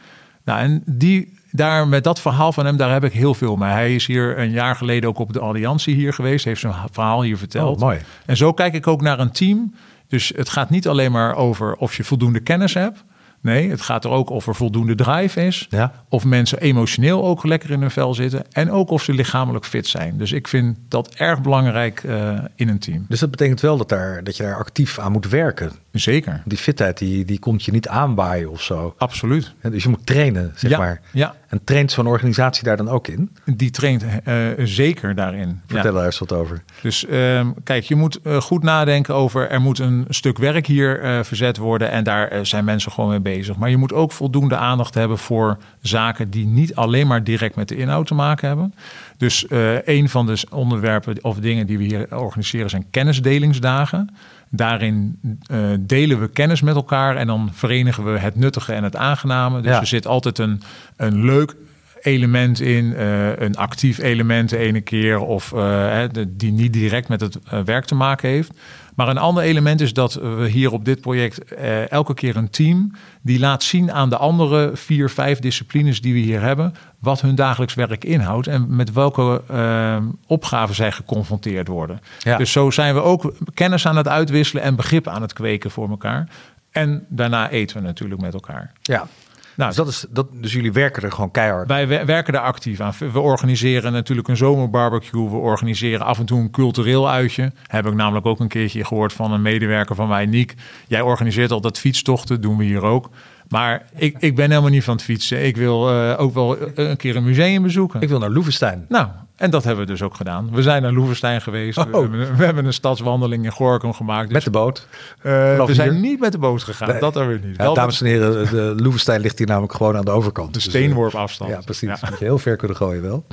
[0.45, 3.71] Nou, en die, daar met dat verhaal van hem, daar heb ik heel veel mee.
[3.71, 6.45] Hij is hier een jaar geleden ook op de Alliantie hier geweest.
[6.45, 7.75] Heeft zijn verhaal hier verteld.
[7.75, 7.99] Oh, mooi.
[8.27, 9.75] En zo kijk ik ook naar een team.
[10.09, 13.05] Dus het gaat niet alleen maar over of je voldoende kennis hebt.
[13.43, 15.67] Nee, het gaat er ook of er voldoende drive is.
[15.71, 15.93] Ja.
[16.09, 18.53] Of mensen emotioneel ook lekker in hun vel zitten.
[18.53, 20.19] En ook of ze lichamelijk fit zijn.
[20.19, 23.05] Dus ik vind dat erg belangrijk uh, in een team.
[23.09, 25.73] Dus dat betekent wel dat, daar, dat je daar actief aan moet werken.
[25.93, 26.43] Zeker.
[26.45, 28.95] Die fitheid die, die komt je niet aanwaaien of zo.
[28.99, 29.55] Absoluut.
[29.63, 31.01] Dus je moet trainen, zeg ja, maar.
[31.11, 31.35] Ja.
[31.49, 33.31] En traint zo'n organisatie daar dan ook in?
[33.45, 35.61] Die traint uh, zeker daarin.
[35.67, 35.97] Vertel ja.
[35.97, 36.63] daar eens wat over.
[36.83, 39.51] Dus uh, kijk, je moet uh, goed nadenken over...
[39.51, 41.91] er moet een stuk werk hier verzet worden...
[41.91, 43.57] en daar zijn mensen gewoon mee bezig.
[43.57, 46.31] Maar je moet ook voldoende aandacht hebben voor zaken...
[46.31, 48.75] die niet alleen maar direct met de inhoud te maken hebben.
[49.17, 49.47] Dus
[49.85, 52.71] een van de onderwerpen of dingen die we hier organiseren...
[52.71, 54.15] zijn kennisdelingsdagen.
[54.55, 55.19] Daarin
[55.51, 59.61] uh, delen we kennis met elkaar en dan verenigen we het nuttige en het aangename.
[59.61, 59.81] Dus Ja.
[59.81, 60.63] er zit altijd een,
[60.97, 61.55] een leuk
[62.03, 66.73] element in, eh, een actief element de ene keer, of eh, hè, de- die niet
[66.73, 68.51] direct met het eh, werk te maken heeft.
[68.95, 72.51] Maar een ander element is dat we hier op dit project eh, elke keer een
[72.51, 77.21] team die laat zien aan de andere vier, vijf disciplines die we hier hebben, wat
[77.21, 82.01] hun dagelijks werk inhoudt en met welke eh, opgaven zij geconfronteerd worden.
[82.19, 82.37] Ja.
[82.37, 85.91] Dus zo zijn we ook kennis aan het uitwisselen en begrip aan het kweken voor
[85.91, 86.29] elkaar.
[86.71, 88.73] En daarna eten we natuurlijk met elkaar.
[88.83, 89.07] Ja.
[89.57, 91.69] Nou, Dus, dat is, dat, dus jullie werken er gewoon keihard.
[91.69, 92.93] wij wer- werken daar actief aan.
[93.13, 95.31] We organiseren natuurlijk een zomerbarbecue.
[95.31, 97.53] We organiseren af en toe een cultureel uitje.
[97.67, 100.55] Heb ik namelijk ook een keertje gehoord van een medewerker van mij, Niek.
[100.89, 103.11] Jij organiseert altijd fietstochten, doen we hier ook.
[103.53, 105.45] Maar ik, ik ben helemaal niet van het fietsen.
[105.47, 108.01] Ik wil eh, ook wel een keer een museum bezoeken.
[108.01, 108.85] Ik wil naar Loevestein.
[108.89, 110.49] Nou, en dat hebben we dus ook gedaan.
[110.53, 111.77] We zijn naar Loevestein geweest.
[111.85, 112.01] We, Oh.
[112.01, 114.25] hebben, we hebben een stadswandeling in Gorkum gemaakt.
[114.25, 114.87] Dus, Met de boot.
[115.23, 116.89] eh, we zijn niet met de boot gegaan.
[116.89, 117.01] Nee.
[117.01, 117.57] Dat hebben we niet.
[117.57, 120.47] Ja, dames en heren, de Loevestein ligt hier namelijk gewoon aan de overkant.
[120.47, 121.51] de Dus, eh, steenworp afstand.
[121.51, 121.89] Ja, precies.
[122.01, 122.09] Ja.
[122.11, 123.25] Moet je heel ver kunnen gooien wel.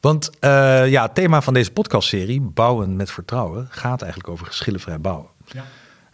[0.00, 5.00] Want eh, ja, het thema van deze podcastserie, Bouwen met Vertrouwen, gaat eigenlijk over geschillenvrij
[5.00, 5.26] bouwen.
[5.44, 5.64] Ja.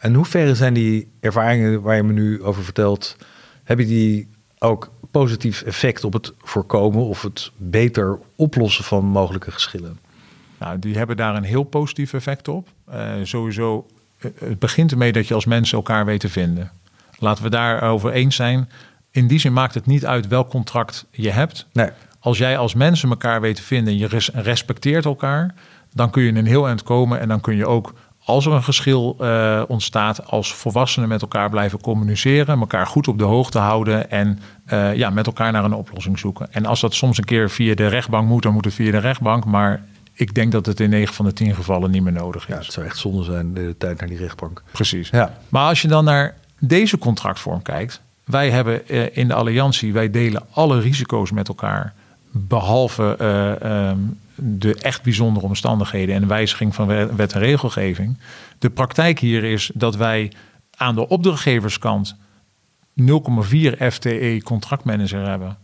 [0.02, 3.16] En in hoeverre zijn die ervaringen waar je me nu over vertelt,
[3.64, 9.98] hebben die ook positief effect op het voorkomen of het beter oplossen van mogelijke geschillen?
[10.58, 12.68] Nou, die hebben daar een heel positief effect op.
[12.84, 13.86] Eh, sowieso,
[14.18, 16.70] eh, het begint ermee dat je als mensen elkaar weet te vinden.
[17.18, 18.68] Laten we daarover eens zijn.
[19.10, 21.66] In die zin maakt het niet uit welk contract je hebt.
[21.72, 21.88] Nee.
[22.20, 25.54] Als jij als mensen elkaar weet te vinden en je res- respecteert elkaar,
[25.94, 28.62] dan kun je een heel eind komen en dan kun je ook, als er een
[28.62, 34.10] geschil eh, ontstaat, als volwassenen met elkaar blijven communiceren, elkaar goed op de hoogte houden
[34.10, 36.52] en eh, ja, met elkaar naar een oplossing zoeken.
[36.52, 38.98] En als dat soms een keer via de rechtbank moet, dan moet het via de
[38.98, 39.44] rechtbank.
[39.44, 42.58] Maar ik denk dat het in 9 van de 10 gevallen niet meer nodig Ja,
[42.58, 42.64] is.
[42.64, 44.62] het zou echt zonde zijn, de tijd naar die rechtbank.
[44.72, 45.08] Precies.
[45.10, 45.38] Ja.
[45.48, 48.00] Maar als je dan naar deze contractvorm kijkt.
[48.24, 51.92] Wij hebben eh, in de alliantie, wij delen alle risico's met elkaar.
[52.30, 53.98] Behalve eh, ehm,
[54.34, 58.18] de echt bijzondere omstandigheden en wijziging van we- wet en regelgeving.
[58.58, 60.32] De praktijk hier is dat wij
[60.76, 62.16] aan de opdrachtgeverskant
[62.94, 65.56] 0,4 FTE contractmanager hebben.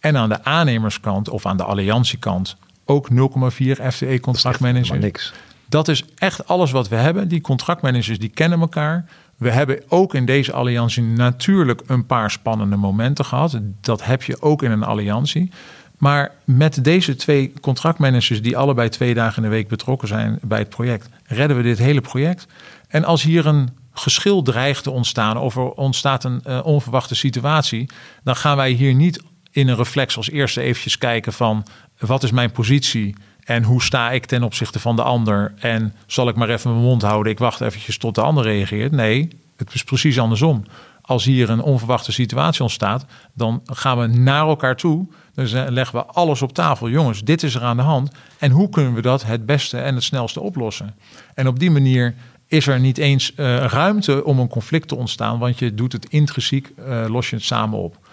[0.00, 4.88] En aan de aannemerskant of aan de alliantiekant ook 0,4 FTE contractmanager.
[4.88, 5.32] Maar niks.
[5.68, 7.28] Dat is echt alles wat we hebben.
[7.28, 9.04] Die contractmanagers die kennen elkaar.
[9.36, 13.58] We hebben ook in deze alliantie natuurlijk een paar spannende momenten gehad.
[13.80, 15.50] Dat heb je ook in een alliantie.
[15.98, 20.58] Maar met deze twee contractmanagers die allebei twee dagen in de week betrokken zijn bij
[20.58, 22.46] het project, redden we dit hele project.
[22.88, 27.90] En als hier een geschil dreigt te ontstaan of er ontstaat een eh, onverwachte situatie,
[28.22, 31.66] dan gaan wij hier niet in een reflex als eerste eventjes kijken van
[31.98, 36.28] wat is mijn positie en hoe sta ik ten opzichte van de ander en zal
[36.28, 38.92] ik maar even mijn mond houden, ik wacht eventjes tot de ander reageert.
[38.92, 40.64] Nee, het is precies andersom.
[41.02, 45.06] Als hier een onverwachte situatie ontstaat, dan gaan we naar elkaar toe.
[45.38, 46.88] Dus leggen we alles op tafel.
[46.88, 48.10] Jongens, dit is er aan de hand.
[48.38, 50.94] En hoe kunnen we dat het beste en het snelste oplossen?
[51.34, 52.14] En op die manier
[52.46, 56.08] is er niet eens eh, ruimte om een conflict te ontstaan, want je doet het
[56.08, 58.08] intrinsiek, eh, los je het samen op.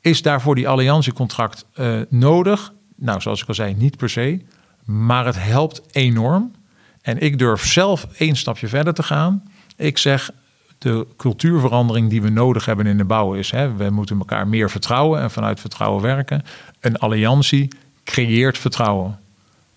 [0.00, 2.72] Is daarvoor die alliantiecontract eh, nodig?
[2.96, 4.40] Nou, zoals ik al zei, niet per se.
[4.84, 6.52] Maar het helpt enorm.
[7.02, 9.42] En ik durf zelf één stapje verder te gaan.
[9.76, 10.30] Ik zeg,
[10.84, 13.50] de cultuurverandering die we nodig hebben in de bouw is...
[13.50, 16.42] Hè, we moeten elkaar meer vertrouwen en vanuit vertrouwen werken.
[16.80, 17.68] Een alliantie
[18.04, 19.18] creëert vertrouwen.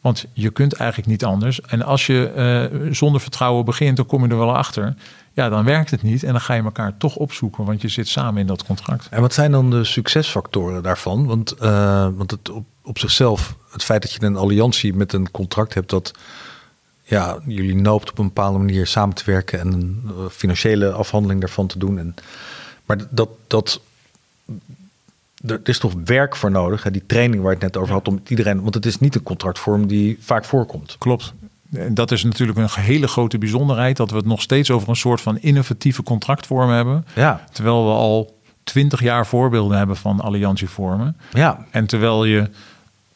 [0.02, 1.62] Want je kunt eigenlijk niet anders.
[1.62, 4.96] En als je uh, zonder vertrouwen begint, dan kom je er wel achter.
[5.34, 8.08] Ja, dan werkt het niet en dan ga je elkaar toch opzoeken, want je zit
[8.08, 9.08] samen in dat contract.
[9.10, 11.26] En wat zijn dan de succesfactoren daarvan?
[11.26, 15.32] Want, uh, want het op, op zichzelf, het feit dat je een alliantie met een
[15.32, 16.12] contract hebt dat
[17.08, 21.39] ja, jullie noopt op een bepaalde manier samen te werken en een uh, financiële afhandeling
[21.39, 22.00] daarvan te doen.
[22.00, 22.15] En,
[22.86, 23.82] maar dat, dat
[25.46, 26.84] er is toch werk voor nodig.
[26.84, 26.91] Hè?
[26.91, 28.62] Die training waar het net over had om iedereen.
[28.62, 30.96] Want het is niet een contractvorm die vaak voorkomt.
[30.98, 31.34] Klopt.
[31.72, 33.98] En dat is natuurlijk een hele grote bijzonderheid.
[33.98, 37.06] Dat we het nog steeds over een soort van innovatieve contractvorm hebben.
[37.15, 37.43] Ja.
[37.52, 41.17] Terwijl we al twintig jaar voorbeelden hebben van alliantievormen.
[41.32, 41.65] Ja.
[41.72, 42.50] En terwijl je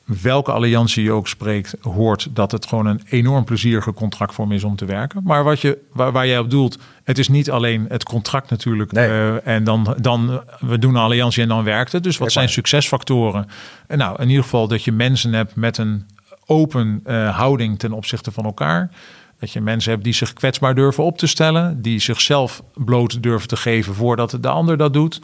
[0.05, 4.75] welke alliantie je ook spreekt, hoort dat het gewoon een enorm plezierige contractvorm is om
[4.75, 5.21] te werken.
[5.23, 8.91] Maar wat je, waar, waar jij op doelt, het is niet alleen het contract natuurlijk.
[8.91, 9.09] Nee.
[9.09, 12.03] Uh, en dan, dan, we doen een alliantie en dan werkt het.
[12.03, 13.47] Dus wat zijn succesfactoren?
[13.87, 16.05] En nou, in ieder geval dat je mensen hebt met een
[16.45, 18.91] open uh, houding ten opzichte van elkaar.
[19.39, 23.47] Dat je mensen hebt die zich kwetsbaar durven op te stellen, die zichzelf bloot durven
[23.47, 25.21] te geven voordat de ander dat doet.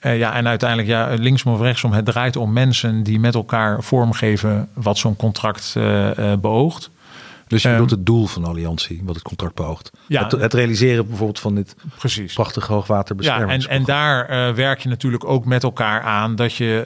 [0.00, 3.82] Uh, ja, en uiteindelijk, ja, linksom of rechtsom, het draait om mensen die met elkaar
[3.82, 6.90] vormgeven wat zo'n contract uh, uh, beoogt.
[7.46, 9.90] Dus je bedoelt het doel van de alliantie, wat het contract beoogt.
[10.06, 12.34] Ja, het, het realiseren bijvoorbeeld van dit precies.
[12.34, 13.62] prachtige hoogwaterbescherming.
[13.62, 16.84] Ja, en, en daar werk je natuurlijk ook met elkaar aan dat je,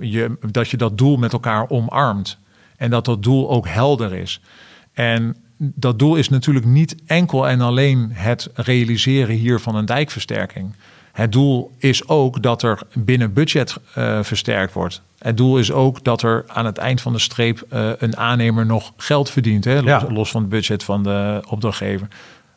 [0.00, 2.38] je, dat je dat doel met elkaar omarmt.
[2.76, 4.40] En dat dat doel ook helder is.
[4.92, 10.74] En dat doel is natuurlijk niet enkel en alleen het realiseren hier van een dijkversterking.
[11.18, 15.02] Het doel is ook dat er binnen budget uh, versterkt wordt.
[15.18, 18.66] Het doel is ook dat er aan het eind van de streep uh, een aannemer
[18.66, 19.64] nog geld verdient.
[19.64, 20.06] Hè, los, Ja.
[20.08, 22.08] los van het budget van de opdrachtgever.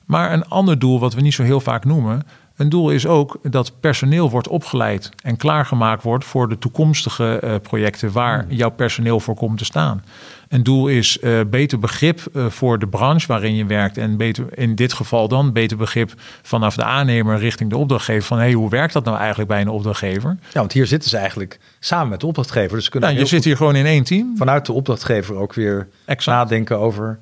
[0.05, 2.23] Maar een ander doel, wat we niet zo heel vaak noemen.
[2.55, 7.55] Een doel is ook dat personeel wordt opgeleid en klaargemaakt wordt voor de toekomstige uh,
[7.61, 10.03] projecten waar jouw personeel voor komt te staan.
[10.51, 13.97] Een doel is uh, beter begrip uh, voor de branche waarin je werkt.
[13.97, 18.23] En beter, in dit geval dan beter begrip vanaf de aannemer richting de opdrachtgever.
[18.23, 20.37] Van hey, hoe werkt dat nou eigenlijk bij een opdrachtgever?
[20.53, 22.77] Ja, want hier zitten ze eigenlijk samen met de opdrachtgever.
[22.77, 24.37] Dus kunnen nou, je zit hier gewoon in één team.
[24.37, 26.37] Vanuit de opdrachtgever ook weer exact.
[26.37, 27.19] nadenken over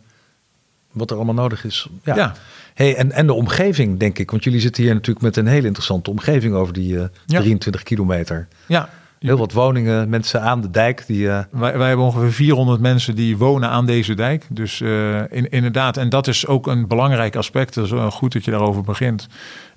[0.91, 1.87] wat er allemaal nodig is.
[2.03, 2.15] Ja.
[2.15, 2.33] ja.
[2.73, 4.31] Hey, en, en de omgeving, denk ik.
[4.31, 7.39] Want jullie zitten hier natuurlijk met een hele interessante omgeving over die uh, ja.
[7.39, 8.47] 23 kilometer.
[8.65, 8.89] Ja,
[9.19, 11.03] Heel wat woningen, mensen aan de dijk.
[11.07, 11.39] Die, uh...
[11.51, 14.45] wij, wij hebben ongeveer 400 mensen die wonen aan deze dijk.
[14.49, 14.81] Dus
[15.29, 17.73] in, inderdaad, en dat is ook een belangrijk aspect.
[17.73, 19.27] Dat is goed dat je daarover begint.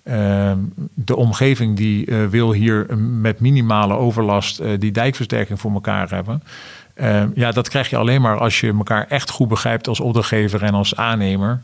[0.02, 0.58] Ehm,
[0.94, 6.42] de omgeving die eh, wil hier met minimale overlast eh, die dijkversterking voor elkaar hebben.
[6.96, 10.62] Uh, ja, dat krijg je alleen maar als je elkaar echt goed begrijpt als opdrachtgever
[10.62, 11.60] en als aannemer.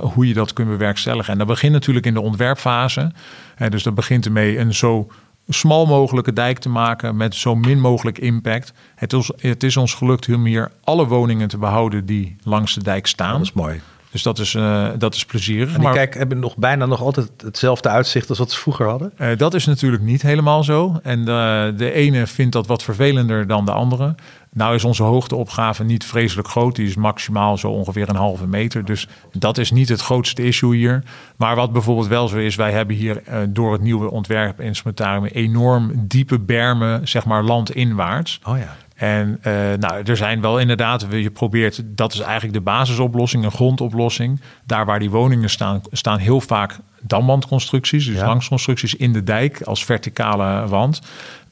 [0.00, 1.32] Hoe je dat kunt bewerkstelligen.
[1.32, 3.12] En dat begint natuurlijk in de ontwerpfase.
[3.58, 5.08] Uh, dus dat begint ermee een zo
[5.54, 8.72] smal mogelijke dijk te maken met zo min mogelijk impact.
[8.94, 12.82] Het is, het is ons gelukt om hier alle woningen te behouden die langs de
[12.82, 13.32] dijk staan.
[13.32, 13.80] Dat is mooi.
[14.12, 15.68] Dus dat is, uh, dat is plezierig.
[15.68, 18.88] En die maar, kijk, hebben nog bijna nog altijd hetzelfde uitzicht als wat ze vroeger
[18.88, 19.12] hadden?
[19.18, 21.00] Uh, dat is natuurlijk niet helemaal zo.
[21.02, 24.14] En de, de ene vindt dat wat vervelender dan de andere.
[24.54, 26.76] Nou is onze hoogteopgave niet vreselijk groot.
[26.76, 28.84] Die is maximaal zo ongeveer een halve meter.
[28.84, 31.02] Dus dat is niet het grootste issue hier.
[31.36, 32.56] Maar wat bijvoorbeeld wel zo is...
[32.56, 35.24] wij hebben hier uh, door het nieuwe ontwerpinstrumentarium...
[35.24, 38.40] enorm diepe bermen, zeg maar landinwaarts.
[38.44, 38.76] Oh ja.
[38.94, 43.50] En uh, nou, er zijn wel inderdaad, je probeert, dat is eigenlijk de basisoplossing, een
[43.50, 44.40] grondoplossing.
[44.64, 48.26] Daar waar die woningen staan, staan heel vaak damwandconstructies, dus ja.
[48.26, 51.00] langsconstructies in de dijk als verticale wand.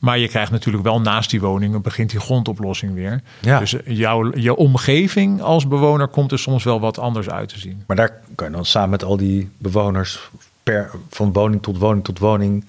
[0.01, 3.21] Maar je krijgt natuurlijk wel naast die woningen begint die grondoplossing weer.
[3.41, 3.59] Ja.
[3.59, 7.83] Dus jouw je omgeving als bewoner komt er soms wel wat anders uit te zien.
[7.87, 10.31] Maar daar kan je dan samen met al die bewoners
[10.63, 12.65] per, van woning tot woning tot woning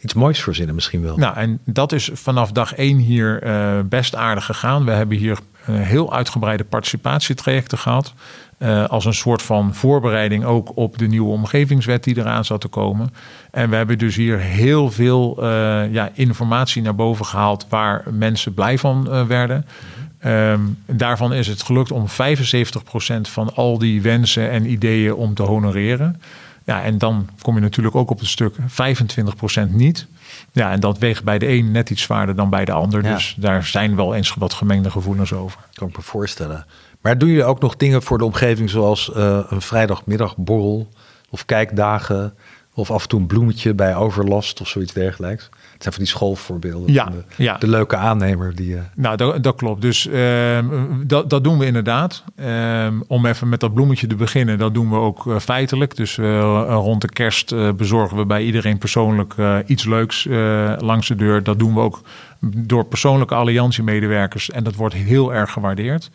[0.00, 1.16] iets moois verzinnen misschien wel.
[1.16, 4.84] Nou, en dat is vanaf dag één hier uh, best aardig gegaan.
[4.84, 8.12] We hebben hier uh, heel uitgebreide participatietrajecten gehad.
[8.62, 12.68] Uh, als een soort van voorbereiding ook op de nieuwe omgevingswet die eraan zat te
[12.68, 13.14] komen.
[13.50, 15.46] En we hebben dus hier heel veel
[15.90, 19.66] ja, informatie naar boven gehaald waar mensen blij van werden.
[20.26, 22.10] Um, daarvan is het gelukt om 75%
[23.20, 26.20] van al die wensen en ideeën om te honoreren.
[26.64, 30.06] Ja, en dan kom je natuurlijk ook op het stuk 25% niet.
[30.52, 33.04] Ja, en dat weegt bij de een net iets zwaarder dan bij de ander.
[33.04, 33.14] Ja.
[33.14, 35.60] Dus daar zijn wel eens wat gemengde gevoelens over.
[35.72, 36.66] Kan ik me voorstellen.
[37.00, 40.88] Maar doen jullie ook nog dingen voor de omgeving zoals uh, een vrijdagmiddagborrel
[41.30, 42.34] of kijkdagen
[42.74, 45.48] of af en toe een bloemetje bij overlast of zoiets dergelijks?
[45.82, 46.92] Het zijn van die schoolvoorbeelden.
[46.92, 47.58] Ja, van de, ja.
[47.58, 48.74] de leuke aannemer die.
[48.74, 48.80] Uh...
[48.94, 49.82] Nou, dat, dat klopt.
[49.82, 50.58] Dus uh,
[51.06, 52.24] dat, dat doen we inderdaad.
[52.36, 55.96] Uh, om even met dat bloemetje te beginnen, dat doen we ook uh, feitelijk.
[55.96, 56.16] Dus
[56.66, 59.34] rond de kerst bezorgen we bij iedereen persoonlijk
[59.66, 60.28] iets leuks
[60.78, 61.42] langs de deur.
[61.42, 62.00] Dat doen we ook
[62.56, 66.10] door persoonlijke alliantiemedewerkers en dat wordt heel erg gewaardeerd.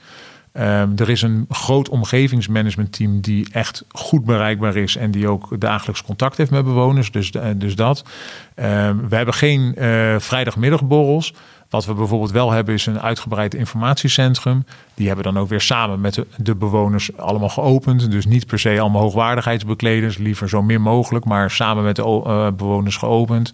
[0.57, 6.03] Ehm, er is een groot omgevingsmanagementteam die echt goed bereikbaar is en die ook dagelijks
[6.03, 7.11] contact heeft met bewoners.
[7.11, 8.03] Dus, eh, dus dat.
[8.55, 11.33] Ehm, we hebben geen uh, vrijdagmiddagborrels.
[11.69, 14.65] Wat we bijvoorbeeld wel hebben is een uitgebreid informatiecentrum.
[14.93, 18.11] Die hebben dan ook weer samen met de, bewoners allemaal geopend.
[18.11, 22.47] Dus niet per se allemaal hoogwaardigheidsbekleders, liever zo min mogelijk, maar samen met de uh,
[22.51, 23.51] bewoners geopend.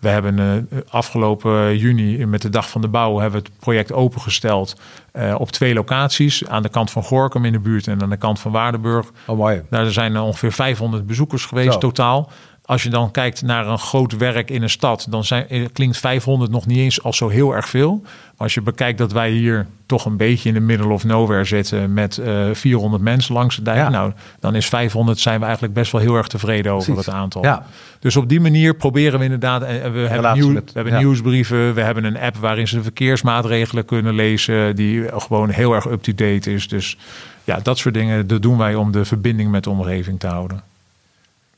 [0.00, 3.92] We hebben uh, afgelopen juni met de Dag van de Bouw hebben we het project
[3.92, 4.76] opengesteld
[5.12, 6.48] uh, op twee locaties.
[6.48, 9.06] Aan de kant van Gorkum in de buurt en aan de kant van Waardenburg.
[9.26, 9.62] Oh, mooi.
[9.70, 12.30] Daar zijn ongeveer 500 bezoekers geweest totaal.
[12.66, 15.98] Als je dan kijkt naar een groot werk in een stad, dan zijn, eh, klinkt
[15.98, 18.00] 500 nog niet eens als zo heel erg veel.
[18.02, 21.44] Maar als je bekijkt dat wij hier toch een beetje in de middle of nowhere
[21.44, 25.74] zitten met uh, 400 mensen langs de dijk, nou, dan is 500 zijn we eigenlijk
[25.74, 27.42] best wel heel erg tevreden over het aantal.
[27.42, 27.66] Ja.
[28.00, 29.62] Dus op die manier proberen we inderdaad.
[29.62, 33.84] En we hebben, nieuw, we hebben nieuwsbrieven, we hebben een app waarin ze de verkeersmaatregelen
[33.84, 36.68] kunnen lezen, die gewoon heel erg up-to-date is.
[36.68, 36.96] Dus
[37.44, 40.62] ja, dat soort dingen dat doen wij om de verbinding met de omgeving te houden.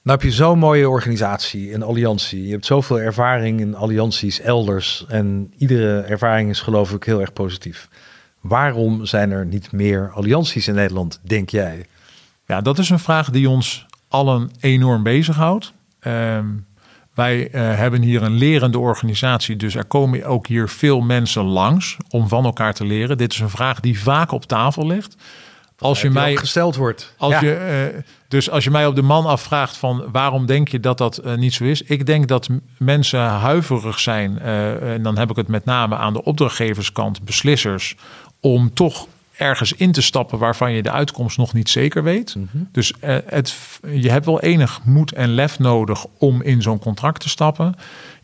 [0.09, 2.45] Nou heb je zo'n mooie organisatie, een alliantie.
[2.45, 5.05] Je hebt zoveel ervaring in allianties elders.
[5.09, 7.89] En iedere ervaring is geloof ik heel erg positief.
[8.41, 11.87] Waarom zijn er niet meer allianties in Nederland, denk jij?
[12.47, 15.73] Ja, dat is een vraag die ons allen enorm bezighoudt.
[16.07, 16.67] Um,
[17.15, 21.97] wij uh, hebben hier een lerende organisatie, dus er komen ook hier veel mensen langs
[22.11, 23.17] om van elkaar te leren.
[23.17, 25.17] Dit is een vraag die vaak op tafel ligt
[25.79, 27.15] als je mij gesteld wordt.
[27.17, 30.81] Als je, uh, dus als je mij op de man afvraagt van waarom denk je
[30.81, 31.83] dat dat uh, niet zo is?
[31.83, 36.13] Ik denk dat mensen huiverig zijn, uh, en dan heb ik het met name aan
[36.13, 37.97] de opdrachtgeverskant, beslissers,
[38.41, 39.07] om toch
[39.39, 42.35] ergens in te stappen waarvan je de uitkomst nog niet zeker weet.
[42.35, 42.69] Mm -hmm.
[42.73, 42.93] Dus
[43.27, 43.57] het,
[43.93, 47.75] je hebt wel enig moed en lef nodig om in zo'n contract te stappen.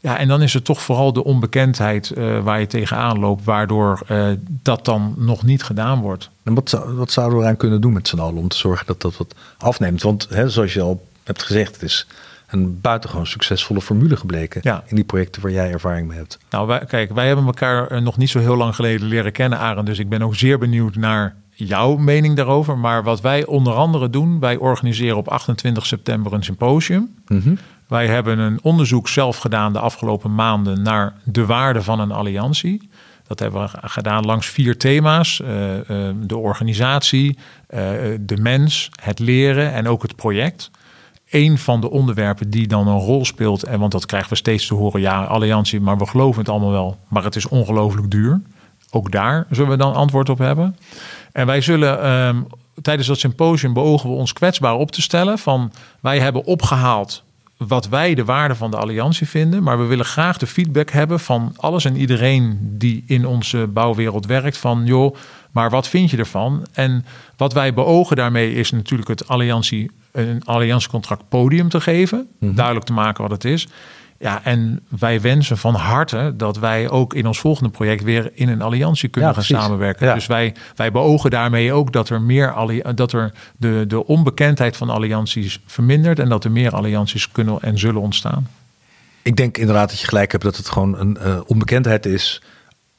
[0.01, 4.01] Ja, en dan is het toch vooral de onbekendheid uh, waar je tegenaan loopt, waardoor
[4.11, 6.31] uh, dat dan nog niet gedaan wordt.
[6.43, 8.87] En wat, zou, wat zouden we eraan kunnen doen met z'n allen om te zorgen
[8.87, 10.03] dat dat wat afneemt?
[10.03, 12.07] Want hè, zoals je al hebt gezegd, het is
[12.55, 14.85] een buitengewoon succesvolle formule gebleken ja.
[14.87, 16.39] in die projecten waar jij ervaring mee hebt.
[16.51, 19.59] Nou, wij, kijk, wij hebben elkaar eh, nog niet zo heel lang geleden leren kennen,
[19.59, 19.87] Arend.
[19.87, 22.79] Dus ik ben ook zeer benieuwd naar jouw mening daarover.
[22.79, 27.15] Maar wat wij onder andere doen, wij organiseren op 28 september een symposium.
[27.27, 27.59] Mm -hmm.
[27.89, 32.89] Wij hebben een onderzoek zelf gedaan de afgelopen maanden naar de waarde van een alliantie.
[33.27, 37.39] Dat hebben we gedaan langs vier thema's: uh, uh, de organisatie,
[37.69, 37.81] uh,
[38.21, 40.71] de mens, het leren en ook het project.
[41.35, 44.67] Een van de onderwerpen die dan een rol speelt, en want dat krijgen we steeds
[44.67, 48.41] te horen, ja, alliantie, maar we geloven het allemaal wel, maar het is ongelooflijk duur.
[48.91, 50.77] Ook daar zullen we dan antwoord op hebben.
[51.33, 52.47] En wij zullen um,
[52.83, 57.23] tijdens dat symposium beogen we ons kwetsbaar op te stellen van wij hebben opgehaald
[57.57, 59.63] wat wij de waarde van de alliantie vinden.
[59.63, 64.27] Maar we willen graag de feedback hebben van alles en iedereen die in onze bouwwereld
[64.27, 64.57] werkt.
[64.57, 65.17] Van joh,
[65.51, 66.67] maar wat vind je ervan?
[66.73, 67.05] En
[67.37, 72.19] wat wij beogen daarmee is natuurlijk het alliantie, een alliantiecontract podium te geven.
[72.19, 72.57] Mm -hmm.
[72.57, 73.69] Duidelijk te maken wat het is.
[74.19, 78.49] Ja, en wij wensen van harte dat wij ook in ons volgende project weer in
[78.49, 80.07] een alliantie kunnen ja, gaan samenwerken.
[80.07, 80.15] Ja.
[80.15, 82.55] Dus wij, wij beogen daarmee ook dat er meer
[82.95, 87.79] dat er de, de onbekendheid van allianties vermindert en dat er meer allianties kunnen en
[87.79, 88.49] zullen ontstaan.
[89.23, 92.43] Ik denk inderdaad dat je gelijk hebt dat het gewoon een uh, onbekendheid is.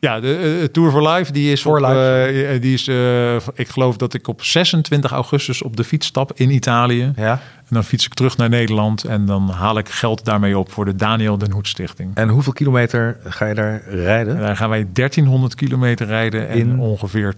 [0.00, 2.52] Ja, de uh, Tour for Life, die is, for op, life.
[2.54, 6.32] Uh, die is uh, ik geloof dat ik op 26 augustus op de fiets stap
[6.34, 7.12] in Italië.
[7.16, 7.40] Ja.
[7.70, 10.84] En dan fiets ik terug naar Nederland en dan haal ik geld daarmee op voor
[10.84, 12.10] de Daniel Den Hoed Stichting.
[12.14, 14.34] En hoeveel kilometer ga je daar rijden?
[14.34, 16.78] En daar gaan wij 1300 kilometer rijden en in...
[16.78, 17.34] ongeveer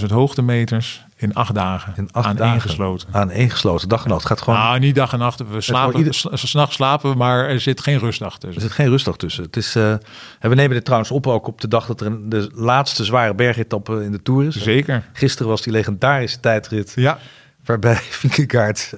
[0.00, 1.92] 20.000 hoogtemeters in acht dagen.
[1.96, 2.54] In acht aan dagen.
[2.54, 3.08] ingesloten.
[3.12, 3.88] Aan ingesloten.
[3.88, 4.26] Dag en nacht.
[4.26, 4.58] Gaat gewoon...
[4.58, 5.48] Nou, niet dag en nacht.
[5.48, 5.98] We slapen.
[5.98, 6.14] Ieder...
[6.32, 8.62] S'nachts slapen maar er zit geen rustdag tussen.
[8.62, 9.44] Er zit geen rustdag tussen.
[9.44, 10.00] Het is, uh, en
[10.38, 13.34] we nemen dit trouwens op ook op de dag dat er een, de laatste zware
[13.34, 14.56] bergetappe in de Tour is.
[14.56, 15.02] Zeker.
[15.12, 16.92] Gisteren was die legendarische tijdrit.
[16.96, 17.18] Ja.
[17.64, 18.94] Waarbij Vinkegaard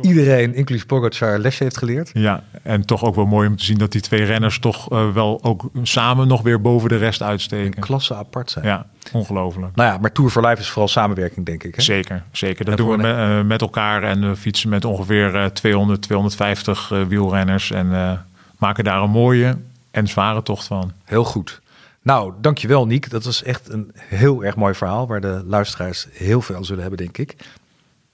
[0.00, 2.10] iedereen, inclusief Pogacar, lesje heeft geleerd.
[2.14, 5.12] Ja, en toch ook wel mooi om te zien dat die twee renners toch uh,
[5.12, 7.76] wel ook samen nog weer boven de rest uitsteken.
[7.76, 8.64] Een klasse apart zijn.
[8.64, 9.76] Ja, ongelooflijk.
[9.76, 11.74] Nou ja, maar Tour for Life is vooral samenwerking, denk ik.
[11.74, 11.82] Hè?
[11.82, 12.64] Zeker, zeker.
[12.64, 16.88] Dat doen we met, uh, met, elkaar en we fietsen met ongeveer uh, 200, 250
[17.08, 18.20] wielrenners en
[18.58, 19.56] maken daar een mooie
[19.90, 20.92] en zware tocht van.
[21.04, 21.60] Heel goed.
[22.02, 23.10] Nou, dankjewel Niek.
[23.10, 26.80] Dat was echt een heel erg mooi verhaal waar de luisteraars heel veel aan zullen
[26.80, 27.36] hebben, denk ik.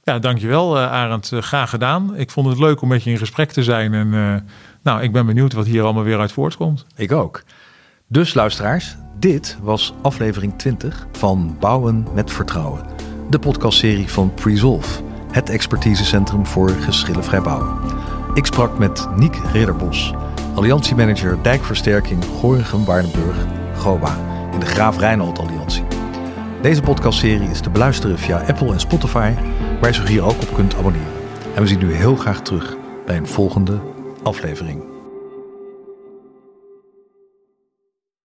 [0.05, 1.31] Ja, dankjewel uh, Arend.
[1.35, 2.17] Uh, graag gedaan.
[2.17, 3.95] Ik vond het leuk om met je in gesprek te zijn.
[3.95, 4.35] En uh,
[4.83, 6.87] nou, ik ben benieuwd wat hier allemaal weer uit voortkomt.
[6.97, 7.43] Ik ook.
[8.07, 12.87] Dus luisteraars, dit was aflevering 20 van Bouwen met Vertrouwen.
[13.31, 17.77] De podcastserie van Presolve, het expertisecentrum voor geschillenvrij bouwen.
[18.35, 20.15] Ik sprak met Niek Ridderbos,
[20.55, 23.37] alliantiemanager dijkversterking Gorinchem-Waardenburg,
[23.77, 24.17] GOBA,
[24.53, 26.02] in de Graaf Rijnald Alliantie.
[26.63, 29.33] Deze podcastserie is te beluisteren via Apple en Spotify,
[29.81, 31.13] waar je zich hier ook op kunt abonneren.
[31.55, 33.81] En we zien u heel graag terug bij een volgende
[34.23, 34.92] aflevering.